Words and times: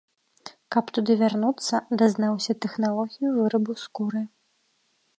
Каб 0.75 0.85
туды 0.97 1.17
вярнуцца, 1.19 1.83
дазнаўся 2.03 2.57
тэхналогію 2.65 3.29
вырабу 3.39 3.81
скуры. 3.87 4.21